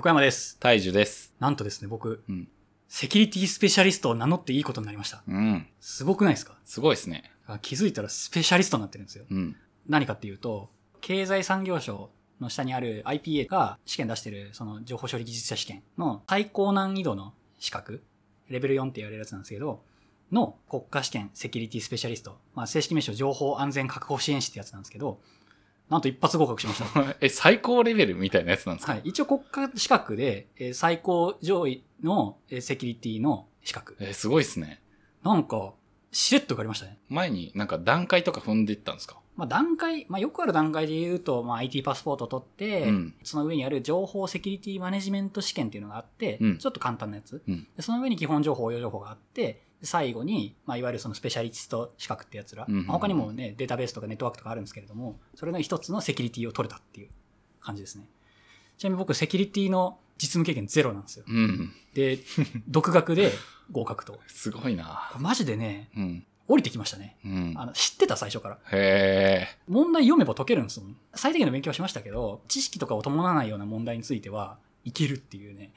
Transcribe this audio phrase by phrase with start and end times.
[0.00, 0.56] 横山です。
[0.58, 1.34] 大樹です。
[1.40, 2.48] なんとですね、僕、うん。
[2.88, 5.22] セキュリティスペシャリストを名乗っていいことになりました。
[5.28, 5.66] うん。
[5.78, 6.56] すごくないですか？
[6.64, 7.30] すごいですね。
[7.46, 9.26] あ気づいたらスペシャリストになってるんですよ。
[9.30, 9.56] うん。
[9.86, 10.70] 何かっていうと、
[11.02, 12.08] 経済産業省
[12.40, 18.02] の下にある IPA が試験出してる、その情報処理技術者試験の最高難易度の資格、
[18.48, 19.82] レベル4って言われるやつなんですけど、
[20.32, 25.20] の国家試験セキュリティスペシャリスト、まあ正式名称情報安全確保支援士ってやつなんですけど、
[25.90, 27.16] なんと一発合格しました。
[27.20, 28.92] え、最高レベルみたいなやつなんですか？
[28.92, 29.02] はい。
[29.04, 33.96] 一応国家資格で、えー最高上位の、えーセキュリティの資格。
[34.00, 34.80] え、すごいですね。
[35.24, 35.74] なんか、
[36.12, 36.98] しれっと受かりましたね。
[37.08, 39.18] 前になんか段階とか踏んでいったんですか？
[39.40, 47.42] まあ段階、まあよくある段階で言うと、まあ IT パスポートを取って、うんその上にある情報セキュリティマネジメント試験っていうのがあって、うんちょっと簡単なやつ。
[47.48, 47.66] うん。
[47.76, 57.08] でその上に基本情報、応用情報があって、で最後に、まあ、いわゆるそのスペシャリスト資格ってやつら、まあ他にもね、データベースとかネットワークとかあるんですけれども、それの一つのセキュリティを取れたっていう
[57.60, 58.04] 感じですね。
[58.76, 61.24] ちなみに僕、セキュリティの実務経験ゼロなんですよ。
[61.26, 61.72] うん。
[61.94, 62.18] で、
[62.68, 63.32] 独学で
[63.72, 64.20] 合格と。
[64.28, 66.26] すごいなマジでね、うん。
[66.50, 67.16] 降りてきましたね。
[67.24, 67.54] うん。
[67.56, 68.58] あの、知ってた最初から。
[69.68, 70.96] 問題読めば解けるんですもん。
[71.14, 75.72] 最低限の勉強はしましたけど、知識とかを伴わないような問題についてはいけるっていうね、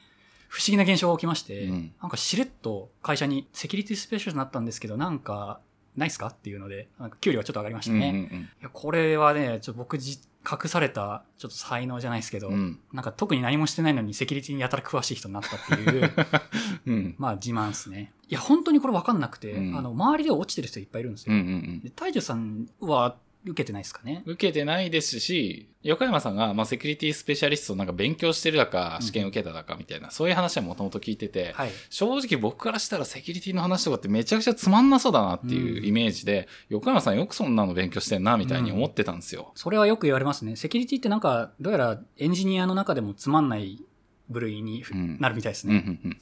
[0.48, 5.60] 不思議な現象が起きまして、うんなんかしれっと会社にセキュリティスペシャルになったんですけど、なんか、
[5.96, 6.28] ないっすか？
[6.28, 8.50] っていうので、なんか給料がちょっと上がりましたうんね。
[8.62, 12.54] いやこれはね、ちょっと僕じ、隠された、ちょっと才能じゃないですけど、うん。
[12.54, 12.80] うん。
[12.92, 16.12] なんか特に何もしてないのにセキュリティにやたら詳しい人になったっていう、
[16.86, 17.16] うん。
[17.18, 18.12] まあ自慢ですね。
[18.28, 21.36] いや、本当にこれ分かんなくて、うんあの、周りで落ちてる人いっぱいいるんですうん。
[21.36, 21.44] うよ。
[21.58, 21.80] ん。
[21.82, 31.72] で、大樹さんは受けてないですかね受けてないですし、横山さんが、まあ、セキュリティスペシャリストなんか勉強してるだか、うん試験受けただかみたいな、そういう話はもともと聞いてて、はい。
[31.90, 39.52] 正直僕からしたらセキュリティの話とかってめちゃくちゃつまんなそうだなっていうイメージで、横山さんよくそんなの勉強してんなみたいに思ってたんですよ。
[39.56, 40.56] それはよく言われますね。
[40.56, 43.84] セキュリティってなんか、どうやらエンジニアの中でもつまんない
[44.30, 45.82] 部類にうんなるみたいですうんうね。
[45.82, 46.22] んうん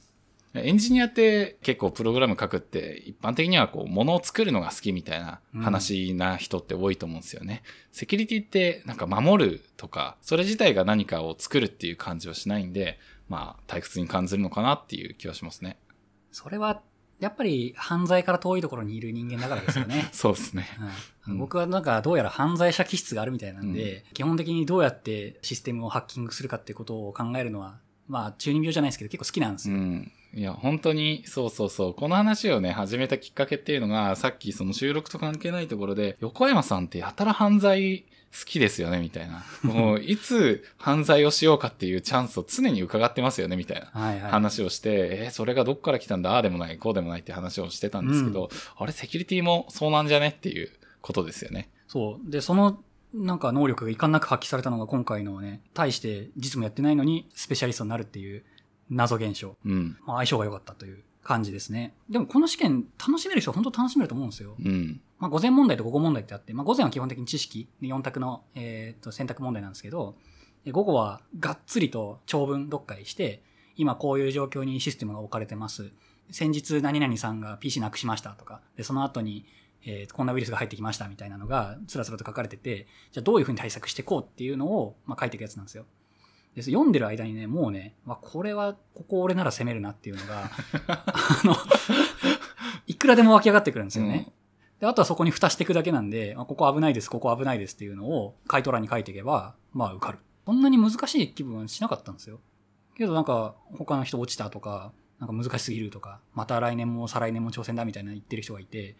[0.54, 7.62] エンジニアって結構プログラム書くって一般的にはこう物を作るのが好きみたいな話な人って多いと思うんですよね。
[7.90, 12.98] セキュリティってなんか守るとか、それ自体が何かを作るっていう感じはしないんで、
[13.28, 15.78] まあ退屈に感じるのかなっていう気はしますね。
[16.30, 16.82] それは、
[17.18, 20.08] やっぱり犯罪から遠いところにいる人間だからですよね。
[20.12, 20.68] そうですね。
[20.78, 29.76] うんうん僕はなんかどうやら犯罪者気質があるみたいなんで、基本的にどうやってシステムをハッキングするかっていうことを考えるのは、まあ中二病じゃないですけど結構好きなんですよ。
[29.76, 30.12] うん。
[30.34, 31.94] いや、本当に、そうそうそう。
[31.94, 39.44] この話をね、始めたきっかけっていうのが、さっきその収録と関係ないところで、横山さんってやたら犯罪好きですよね、みたいな。
[39.62, 43.90] もう、いつ犯罪をしようかっていうチャンスを常に伺ってますよね、みたいな。
[43.92, 44.30] はいはい。
[44.30, 44.90] 話をして、
[45.24, 48.48] えーそれがどっから来たんだ、ああでもない、こうでもないって話をしてたんですけど、
[48.78, 50.28] あれ、セキュリティもそうなんじゃね？
[50.28, 50.70] っていう
[51.02, 51.68] ことですよね。
[51.88, 52.30] そう。
[52.30, 52.82] で、その、
[53.14, 58.44] なんか能力がいかんなく発揮されたのが今回のね、対して実務やってないのにスペシャリストになるっていう
[58.90, 59.56] 謎現象。
[59.64, 59.96] うん。
[60.06, 61.94] まあ、相性が良かったという感じですね。
[62.08, 64.54] でもこの試験楽しめる人は本当楽しめると思うんですよ。
[64.58, 65.00] うん。
[65.18, 70.16] まあ、午前問題と午後問題ってあって、まあ、午前は基本的に知識、4択の、えーと選択問題なんですけど、
[70.64, 73.42] え午後はがっつりと長文読解して、
[73.76, 75.92] 今こういう状況にシステムが置かれてます。
[76.30, 79.44] 先日何々さんが PC なくしましたとか、で、その後に、
[79.84, 85.84] えーこんなウイルスが入ってきましたみたいなのがつらつらと書かれてて、じゃあどういうふうに対策していこうっていうのを、まあ、書いていくやつなんですよ。
[86.54, 90.50] で読んでる間にね、もうね、まあ、これは、ここ俺なら攻めるなっていうのが、
[90.86, 91.56] あの、
[92.86, 94.30] いくらでも湧き上がってくるんですよね。
[94.78, 100.18] で、あとはそこに蓋していくだけなんで、あここ危ないです、ここ危ないですっていうのを回答欄に書いていけば、まあ受かる。
[100.44, 102.38] そんなに難しい気分はしなかったんですよ。
[102.96, 108.96] けどなんか、他の人落ちたとか、なんか難しすぎるとか、また来年も再来年も挑戦だみたいな言ってる人がいて、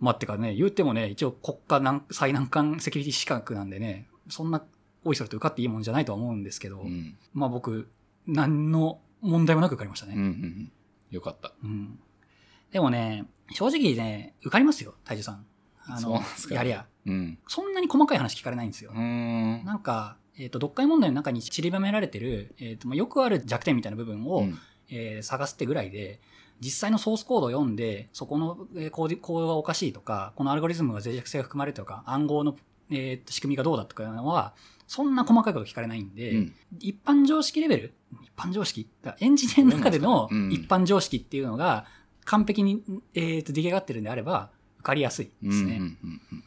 [0.00, 4.62] まあ、ってかね、言ってもね、一応国家難最難関セキュリティ資格なんでね、そんな、
[5.04, 7.16] おいそれと受かっていいもんじゃないとは思うんですけど、うん。
[7.34, 7.88] まあ僕、
[8.26, 10.14] 何の問題もなく受かりましたね。
[10.14, 10.20] うん。
[10.20, 10.72] うん。
[11.10, 11.52] よかった。
[11.62, 11.98] うん。
[12.70, 15.44] でもね、正直ね、受かりますよ、大樹さん。
[15.84, 16.20] あの
[16.50, 16.86] やりゃ。
[17.06, 17.38] うん。
[17.48, 18.96] そんなに細かい話聞かれないんですよう。
[18.96, 19.64] ーん。
[19.64, 26.20] なんか、えっ、と、読解問題の中に散りばめられてる、えっ、と、まあよくある弱点みたいな部分を、うんえー探すってぐらいで、
[26.62, 32.56] 実際のソースコードを読んで、そこの、えーコードがおかしいとか、このアルゴリズムが脆弱性が含まれてるとか、暗号の、
[32.90, 34.54] えーと仕組みがどうだとかいうのは、
[34.86, 36.54] そんな細かいこと聞かれないんで、うん。
[36.78, 38.88] 一般常識レベル一般常識
[39.20, 41.86] エンジニアの中での一般常識っていうのが
[42.24, 42.82] 完璧に、
[43.14, 45.76] えーと出来上がってるんであれば、受かりやすいですね。
[45.76, 46.44] うんうんうん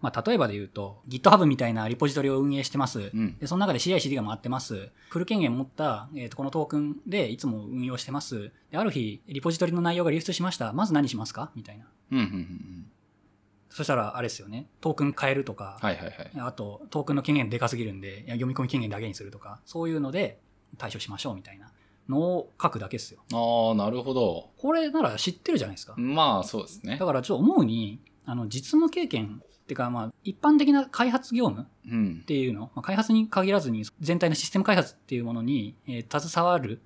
[0.00, 3.10] まあ、例えばで言うと、GitHub みたいなリポジトリを運営してます。
[3.12, 4.90] うんで、その中で CI/CD が回ってます。
[5.08, 8.52] フル権限持った、えーとこのトークンでいつも運用してます。
[8.70, 10.72] で、ある日、リポジトリの内容が流出しました。
[10.72, 11.50] まず何しますか？
[11.56, 11.86] みたいな。
[12.12, 12.86] うんうんうんうん
[13.70, 14.66] そしたら、あれですよね。
[14.80, 16.30] トークン変えるとか、はいはいはい。
[16.38, 20.40] あと、トークンの権限でかすぎるんで、読み込み権限だけにするとか、そういうので、
[20.78, 21.70] 対処しましょうみたいな
[22.08, 23.20] のを書くだけですよ。
[23.32, 24.50] ああ、なるほど。
[24.56, 25.94] これなら知ってるじゃないですか。
[25.98, 27.04] まあ、そうですねだ。
[27.04, 32.24] からちょっと思うに、あの、実務経験ってか、まあ、一般的な開発業務うんっ。
[32.24, 36.80] ていうの、まあ、開発に限らずに、全体のシステム開発っていうものに、えー携わる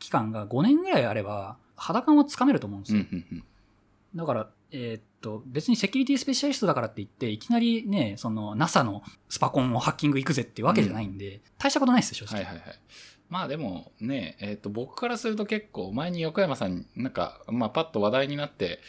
[0.00, 3.08] 期間が5年ぐらいあれば、肌感をつかめると思うんですうん、うよ。
[3.12, 3.44] ん、うん。
[4.16, 12.44] だから、えーっと、別にセキュリティスペシャリストだからって言って、いきなりね、その NASA のスパコンをハッキング行くぜってわけじゃないんで、大したことないですよ、正直。
[12.44, 12.78] はいはいはい。
[13.28, 18.80] まあでもね、えっ、と、僕からすると結構、前に横山さんに、なんか、まあパッと話題になって、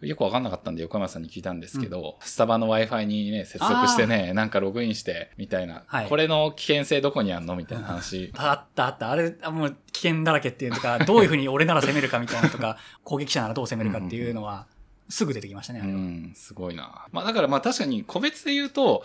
[0.00, 7.56] よくわかんなかったんで横山さんに聞いたんですけど、スタバの Wi-Fi にね、接続してね、なんかログインして、みたいな、はいこれの危険性どこにあんの？
[7.56, 8.30] みたいな話。
[8.38, 9.10] あったあった。
[9.10, 14.68] あれ、あもう危険だらけっていうのか、どういうふうに俺なら攻めるかみたいなのとか、攻撃者ならどう攻めるかっていうのは、
[15.08, 15.98] すぐ出てきましたね、あれは。
[15.98, 17.06] うん、すごいな。
[17.12, 19.04] まあだからまあ確かに個別で言うと、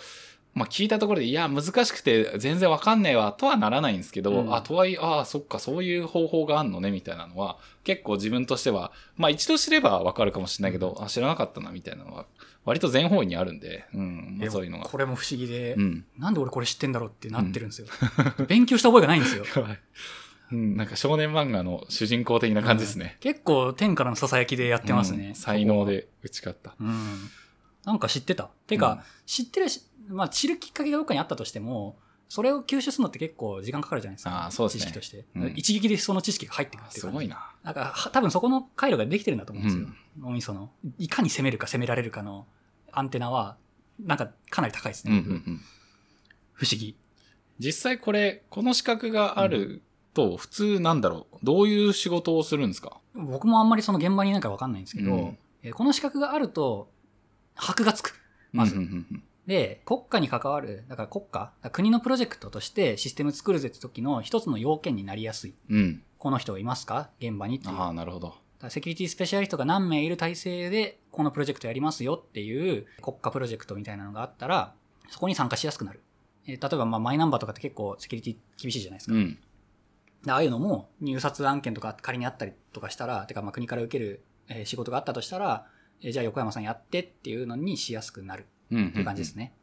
[0.54, 12.26] まあ聞いたところで、いや、難しくて全然わかんねえわ、とはならないんですけど、うんあ、とはいえ、ああ、そっか、そういう方法があんのね、みたいなのは、結構自分としては、まあ一度知ればわかるかもしれないけど、あ、知らなかったな、みたいなのは、
[12.66, 14.86] 割と全方位にあるんで、うん、まあ、そういうのが。
[14.86, 16.06] これも不思議で、うん。
[16.18, 17.88] なんで俺これ知ってんだろうってなってるんですよ。
[18.48, 19.46] 勉強した覚えがないんですよ。
[20.54, 23.18] うん、なんか少年漫画の主人公的な感じですね。
[23.20, 25.30] 結構天からの囁きでやってますね。
[25.30, 26.76] うん才能で打ち勝った。
[26.80, 26.94] うん。
[27.86, 28.50] なんか知ってた？
[28.68, 31.98] てか、うん知ってるし、まあ知るきっかけがどっかにあったとしても、
[32.30, 34.46] それを吸収するのって結構時間かかるじゃないですか。
[34.46, 35.26] あーそうですね知識として。
[35.36, 37.28] うん一撃でその知識が入ってくるっていうすごい。
[37.28, 37.52] な。
[37.64, 39.84] なんか、は多分そこの回路ができてるんだと思うんですよ。
[39.84, 40.72] うん脳みその。
[41.00, 42.46] いかに攻めるか攻められるかの
[42.92, 43.58] アンテナは、
[44.00, 45.22] なんかかなり高いですうんうね。
[45.22, 45.62] んうん。
[46.54, 46.96] 不思議。
[47.60, 49.82] 実際これ、この資格がある
[50.14, 53.00] と、普通なんだろうどういう仕事をするんですか？
[53.14, 56.90] 僕もあんまりその現場にいないからわかんないんですけど、うんえーこの資格があると、
[57.56, 58.14] 箔がつく。
[58.52, 65.54] まずうんうんうんで、国家に関わる、だから国家、国のプロジェクトとしてシステム作るぜって時の一つの要件になりやすい。
[65.70, 65.78] うん。
[65.78, 66.04] うん。
[66.18, 67.10] この人いますか？
[67.20, 67.76] 現場にっていう。
[67.76, 68.36] ああ、なるほど。
[68.70, 74.74] セキュリティスペシャリストが何名いる体制で、このプロジェクトやりますよっていう国家プロジェクトみたいなのがあったら、
[75.10, 76.02] そこに参加しやすくなる。
[76.48, 79.14] えー例えば、まあ、マイナンバーとかって結構セキュリティ厳しいじゃないですか。
[79.14, 79.38] うん。
[80.26, 85.68] でああいうのも入札案件とか仮にあったりとかしたら、てかまあ国から受ける、えー仕事があったとしたら、
[86.02, 88.88] えーじゃあ横山さんやってっていうのにしやすくなるうん。
[88.88, 89.54] っていう感じですね。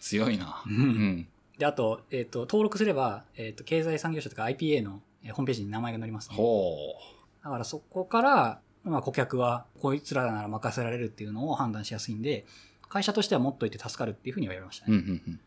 [0.00, 0.62] 強いな。
[0.66, 1.28] ううんん。
[1.58, 6.36] で、あと、えっ、と、登録すれば、えっ、と、経済産業省とか IPA のえーホームページに名前が載りますね。
[6.36, 6.94] ほ
[7.42, 12.46] だからそこから、まあ、顧客はこいつらなら任せられるっていうのを判断しやすいんで、
[12.88, 14.92] 会社としては持っといて助かるっていうふうには言われましたう。
[14.92, 15.04] うんね。
[15.06, 15.40] うんうん。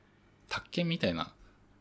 [0.50, 1.34] 宅建みたいな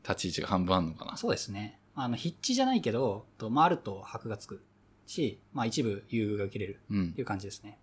[0.02, 1.16] 立ち位置が半分あんのかな。
[1.16, 1.78] そうですね。
[1.96, 4.62] あの、筆致じゃないけど、と回ると箔がつく
[5.06, 7.22] し、まあ一部優遇が受けれるうんってい。
[7.22, 7.78] う感じですね。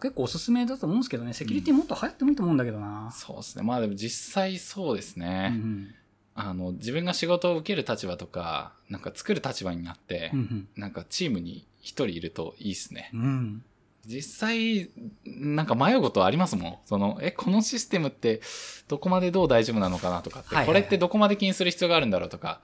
[0.00, 3.10] 結構おすすめだと思うんですけどね、セキュリティもっと流行ってもいいと思うんだけどな。
[3.12, 3.62] そうですね。
[3.64, 5.48] まあでも実際そうですうね。
[5.50, 5.94] ん
[6.34, 10.40] あの、自分が仕事を受ける立場とか、なんか作る立場になってうん。
[10.40, 13.10] う、んなんかチームに一人いるといいですね。
[13.14, 13.20] うん。
[13.20, 13.64] うん。
[14.04, 14.90] 実際、
[15.24, 16.78] なんか迷うことありますもん。
[16.84, 18.40] その、え、このシステムって
[18.86, 22.60] どこまでどう大丈夫なのかなとかって、はいはいはいこれってどこまで気にする必要があるんだろうとか。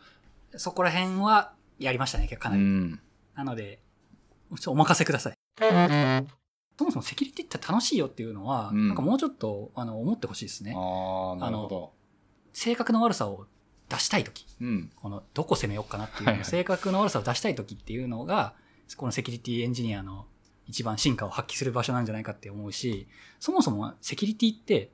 [0.57, 2.63] そこら辺はやりましたね、かうなり。
[2.63, 3.01] ん。
[3.35, 3.81] なので、
[4.67, 5.35] お任せください。
[6.79, 10.75] そもそもセキュリティって楽しいよっていうのは、うんなんかもうちょっとあの思ってほしいですね。
[10.77, 11.93] ああ、なるほど。
[12.53, 13.47] 性格の悪さを
[13.89, 14.91] 出したいとき、うん。
[14.97, 18.55] このどこ攻めようかなっていう性格の悪さを出したいときっていうのが、
[18.97, 20.27] このセキュリティエンジニアの
[20.67, 23.09] 一番進化を発揮する場所なんじゃないかって思うし、
[23.41, 24.91] そもそもセキュリティって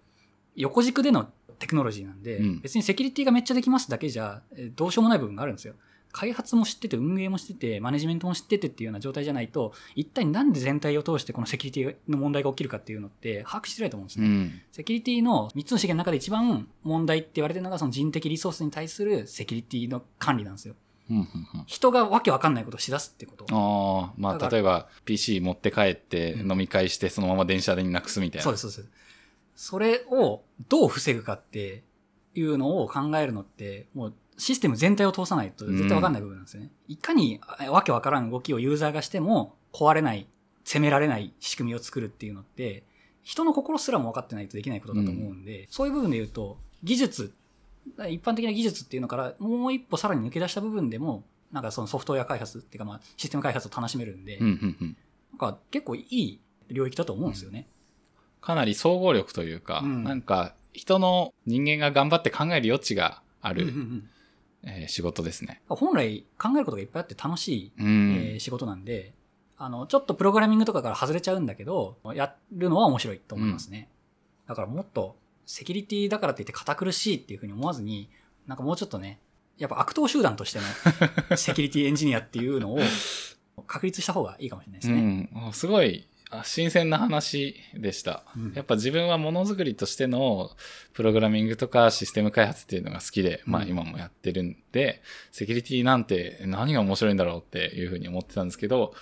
[0.58, 5.74] 横軸でのテクノロジーなんで、うん別にセキュリティがめっちゃできますだけじゃえーどうしようもない部分があるんですよ。
[6.10, 14.26] 開発も知ってて、運営も知ってて、マネジメントも知っててっていうような状態じゃないと、一体なんで全体を通してこのセキュリティの問題が起きるかっていうのって把握しづらいと思うんですね。
[14.26, 14.60] うん。
[14.72, 20.74] セキュリティの3つの資源の中で一番問題って言われてるのがその人的リソースに対するセキュリティの管理なんですよ。
[21.66, 23.46] 人がわけわかんないことをしだすってこと。
[23.50, 28.44] ああ、まあ、例えば PC 持って帰ってうん飲み会してそのまま電車でなくすみたいな。
[28.44, 28.92] そうです、そうです。
[29.58, 31.82] それをどう防ぐかって
[32.36, 36.70] いうのを考えるのって、もうシステム全体を通さないと絶対わかんない部分なんですよね。
[36.86, 40.28] いかにあわけわからん動きをユーザーがしても壊れない、
[40.62, 42.84] 責められない仕組みを作るっていうのって、
[43.24, 47.34] 人の心すらも分かってないとできないことだと思うんで、そういう部分で言うと、技術、
[48.08, 54.96] 一般的な技術っていうのからもう一歩さらに抜け出した部分でも、なんかそのソフトウェア開発っていうかまあシステム開発を楽しめるんで、うんうんうん。
[55.32, 57.66] なんか結構いい領域だと思うんですよね。
[58.40, 64.08] かなり総合力というか、うんなんか人の人間が頑張って考える余地がある、うんうんうん
[64.64, 65.60] えー仕事ですね。
[65.68, 68.12] 本来考えることがいっぱいあって楽しい、うん。
[68.14, 69.12] えー仕事なんで、
[69.56, 73.88] あの、ちょっとプログラミングとかから外れちゃうんだけど、やるのは面白いと思いますね。
[74.46, 75.16] だからもっと、
[75.46, 78.08] セキュリティだからって言って堅苦しいっていうふうに思わずに、
[78.46, 79.18] なんかもうちょっとね、
[79.58, 80.64] やっぱ悪党集団としての
[81.36, 82.78] セキュリティエンジニアっていうのを
[83.66, 85.00] 確立した方がいいかもしれないですうね。
[85.00, 85.52] ん。
[85.52, 88.24] すごい、あ新鮮な話でした。
[88.36, 90.50] うんやっぱ自分はものづくりとしての
[90.92, 98.94] プログラミングとかシステム開発っていうのが好きで、まあうん今もやってるんで、セキュリティなんて何が面白いんだろうっていうふうに思ってたんですけど、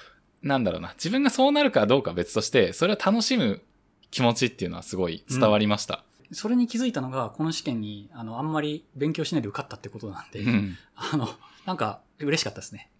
[0.42, 3.62] なんだろうな、自分がそうなるかどうかは別として、それを楽しむ
[4.10, 6.04] 気持ちっていうのはすごい伝わりました。
[6.32, 10.76] それに気づいたのが、この試験に、あの、あんまり勉強しないで受かったってことなんで、うん。
[10.96, 11.28] あの、
[11.66, 12.90] なんか、嬉しかったですね。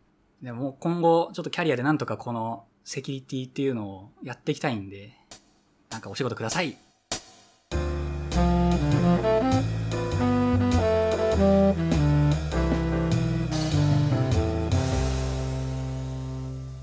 [0.42, 5.12] でも、今後、ちょっとキャリアでなんとかこのセキュリティっていうのをやっていきたいんで、
[5.90, 6.76] なんかお仕事ください。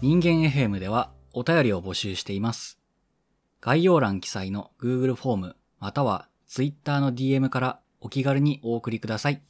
[0.02, 2.78] 人間 FM ではお便りを募集しています。
[3.62, 9.42] 概要欄記載の Google フォームまたは Twitter の DM からお気軽にお送りください。